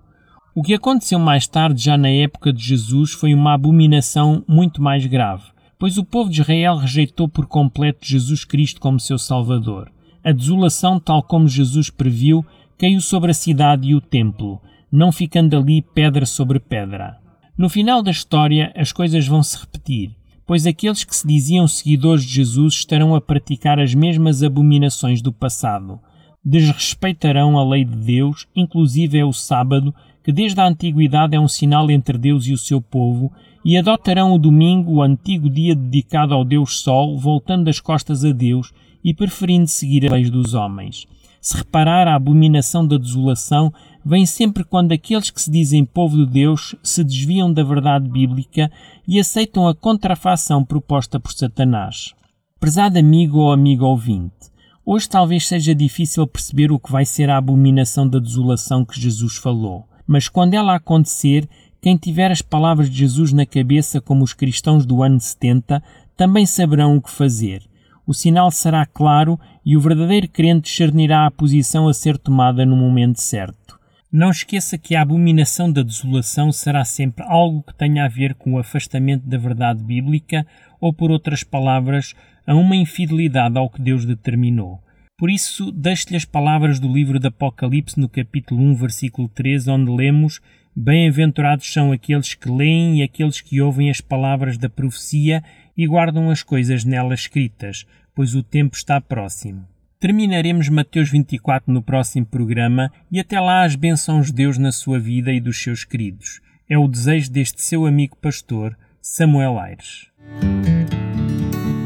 O 0.56 0.64
que 0.64 0.74
aconteceu 0.74 1.20
mais 1.20 1.48
tarde, 1.48 1.84
já 1.84 1.96
na 1.96 2.10
época 2.10 2.52
de 2.52 2.64
Jesus, 2.64 3.12
foi 3.12 3.36
uma 3.36 3.54
abominação 3.54 4.44
muito 4.48 4.82
mais 4.82 5.06
grave, 5.06 5.44
pois 5.78 6.00
o 6.00 6.04
povo 6.04 6.32
de 6.32 6.42
Israel 6.42 6.78
rejeitou 6.78 7.30
por 7.30 7.46
completo 7.46 8.00
Jesus 8.02 8.44
Cristo 8.44 8.82
como 8.82 9.00
seu 9.00 9.20
Salvador. 9.20 9.92
A 10.24 10.32
desolação, 10.32 11.00
tal 11.00 11.22
como 11.22 11.48
Jesus 11.48 11.92
previu, 11.92 12.44
caiu 12.80 13.00
sobre 13.00 13.30
a 13.30 13.36
cidade 13.36 13.90
e 13.90 13.94
o 13.94 14.02
templo, 14.02 14.60
não 14.92 15.12
ficando 15.12 15.56
ali 15.56 15.84
pedra 15.84 16.26
sobre 16.26 16.60
pedra. 16.60 17.20
No 17.56 17.70
final 17.70 18.02
da 18.02 18.10
história, 18.10 18.74
as 18.76 18.92
coisas 18.92 19.28
vão 19.28 19.44
se 19.44 19.60
repetir, 19.60 20.16
pois 20.48 20.66
aqueles 20.66 21.04
que 21.04 21.14
se 21.14 21.28
diziam 21.28 21.68
seguidores 21.68 22.24
de 22.24 22.34
Jesus 22.34 22.76
estarão 22.76 23.14
a 23.14 23.20
praticar 23.20 23.80
as 23.80 23.94
mesmas 23.94 24.42
abominações 24.42 25.22
do 25.22 25.34
passado. 25.34 26.00
Desrespeitarão 26.44 27.60
a 27.60 27.68
lei 27.68 27.84
de 27.84 27.98
Deus, 27.98 28.48
inclusive 28.56 29.20
é 29.20 29.26
o 29.26 29.34
sábado, 29.34 29.94
que 30.24 30.32
desde 30.32 30.60
a 30.62 30.68
antiguidade 30.68 31.36
é 31.36 31.40
um 31.40 31.48
sinal 31.48 31.92
entre 31.92 32.18
Deus 32.18 32.48
e 32.48 32.54
o 32.54 32.58
seu 32.58 32.82
povo, 32.82 33.30
e 33.64 33.78
adotarão 33.78 34.34
o 34.34 34.40
domingo, 34.40 34.94
o 34.94 35.02
antigo 35.02 35.50
dia 35.50 35.76
dedicado 35.76 36.34
ao 36.34 36.46
Deus 36.46 36.80
Sol, 36.80 37.20
voltando 37.20 37.70
as 37.70 37.82
costas 37.82 38.24
a 38.24 38.32
Deus 38.32 38.72
e 39.04 39.14
preferindo 39.14 39.68
seguir 39.68 40.06
as 40.06 40.12
leis 40.14 40.30
dos 40.30 40.54
homens. 40.54 41.06
Se 41.42 41.58
reparar, 41.58 42.08
a 42.08 42.16
abominação 42.16 42.88
da 42.88 42.98
desolação 42.98 43.74
vem 44.08 44.26
sempre 44.26 44.64
quando 44.64 44.94
aqueles 44.94 45.30
que 45.30 45.42
se 45.42 45.52
dizem 45.52 45.84
povo 45.84 46.16
de 46.16 46.32
Deus 46.32 46.74
se 46.82 47.04
desviam 47.04 47.52
da 47.52 47.62
verdade 47.62 48.10
bíblica 48.10 48.72
e 49.06 49.20
aceitam 49.20 49.68
a 49.68 49.76
contrafação 49.76 50.64
proposta 50.64 51.20
por 51.20 51.34
Satanás. 51.34 52.14
Prezado 52.60 52.98
amigo 52.98 53.40
ou 53.40 53.52
amigo 53.52 53.86
ouvinte, 53.86 54.50
hoje 54.86 55.10
talvez 55.10 55.46
seja 55.46 55.76
difícil 55.76 56.26
perceber 56.26 56.72
o 56.72 56.80
que 56.80 56.92
vai 56.92 57.04
ser 57.04 57.30
a 57.30 57.36
abominação 57.36 58.08
da 58.08 58.18
desolação 58.18 58.86
que 58.86 59.00
Jesus 59.00 59.36
falou, 59.36 59.86
mas 60.08 60.30
quando 60.30 60.54
ela 60.54 60.76
acontecer, 60.76 61.48
quem 61.82 61.98
tiver 61.98 62.32
as 62.32 62.42
palavras 62.42 62.90
de 62.90 62.96
Jesus 62.96 63.34
na 63.34 63.46
cabeça, 63.46 64.00
como 64.00 64.24
os 64.24 64.32
cristãos 64.32 64.86
do 64.86 65.04
ano 65.04 65.20
70, 65.20 65.84
também 66.16 66.46
saberão 66.46 66.96
o 66.96 67.02
que 67.02 67.12
fazer 67.12 67.62
o 68.08 68.14
sinal 68.14 68.50
será 68.50 68.86
claro 68.86 69.38
e 69.66 69.76
o 69.76 69.82
verdadeiro 69.82 70.30
crente 70.30 70.70
discernirá 70.70 71.26
a 71.26 71.32
posição 71.32 71.90
a 71.90 71.94
ser 71.94 72.18
tomada 72.18 72.66
no 72.66 72.78
momento 72.78 73.18
certo. 73.18 73.77
Não 74.12 74.32
esqueça 74.32 74.78
que 74.78 74.96
a 74.96 75.02
abominação 75.02 75.70
da 75.70 75.84
desolação 75.84 76.50
será 76.52 76.86
sempre 76.86 77.26
algo 77.28 77.62
que 77.62 77.76
tenha 77.76 78.06
a 78.06 78.08
ver 78.08 78.36
com 78.36 78.54
o 78.54 78.60
afastamento 78.60 79.28
da 79.28 79.38
verdade 79.38 79.84
bíblica 79.84 80.48
ou, 80.80 80.94
por 80.94 81.12
outras 81.12 81.44
palavras, 81.44 82.16
a 82.46 82.56
uma 82.56 82.76
infidelidade 82.76 83.58
ao 83.58 83.70
que 83.70 83.82
Deus 83.82 84.06
determinou. 84.06 84.82
Por 85.18 85.30
isso, 85.30 85.74
deixo-lhe 85.74 86.16
as 86.16 86.24
palavras 86.24 86.80
do 86.80 86.88
livro 86.88 87.20
do 87.20 87.28
Apocalipse 87.28 88.00
no 88.00 88.08
capítulo 88.08 88.62
1, 88.62 88.76
versículo 88.76 89.28
3, 89.28 89.68
onde 89.68 89.92
lemos 89.92 90.40
Bem-aventurados 90.80 91.74
são 91.74 91.92
aqueles 91.92 92.36
que 92.36 92.50
leem 92.50 93.00
e 93.00 93.04
aqueles 93.04 93.42
que 93.42 93.60
ouvem 93.60 93.90
as 93.90 94.00
palavras 94.00 94.60
da 94.60 94.70
profecia 94.70 95.44
e 95.76 95.88
guardam 95.88 96.30
as 96.30 96.44
coisas 96.44 96.86
nela 96.86 97.16
escritas, 97.16 97.84
pois 98.14 98.36
o 98.36 98.44
tempo 98.44 98.78
está 98.78 99.02
próximo. 99.02 99.68
Terminaremos 100.00 100.70
Mateus 100.70 101.10
24 101.10 101.74
no 101.74 101.82
próximo 101.82 102.24
programa 102.24 102.92
e 103.12 103.20
até 103.20 103.40
lá 103.40 103.64
as 103.64 103.76
bênçãos 103.76 104.28
de 104.28 104.34
Deus 104.34 104.60
na 104.60 104.72
sua 104.72 105.00
vida 105.00 105.32
e 105.32 105.40
dos 105.40 105.60
seus 105.60 105.84
queridos. 105.84 106.40
É 106.70 106.78
o 106.78 106.88
desejo 106.88 107.32
deste 107.32 107.64
seu 107.64 107.88
amigo 107.88 108.16
pastor, 108.22 108.78
Samuel 109.02 109.58
Aires. 109.58 110.06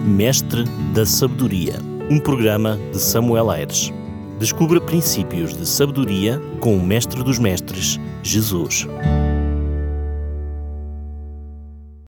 Mestre 0.06 0.66
da 0.94 1.06
Sabedoria, 1.06 1.76
um 2.10 2.20
programa 2.20 2.78
de 2.92 3.00
Samuel 3.00 3.50
Aires. 3.50 3.94
Descubra 4.38 4.82
princípios 4.82 5.56
de 5.56 5.66
sabedoria 5.66 6.38
com 6.60 6.76
o 6.76 6.86
Mestre 6.86 7.24
dos 7.24 7.40
Mestres, 7.40 7.98
Jesus. 8.22 8.88